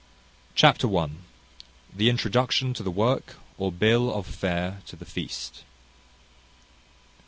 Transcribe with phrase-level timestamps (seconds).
[0.55, 1.09] Chapter i.
[1.95, 5.63] The introduction to the work, or bill of fare to the feast.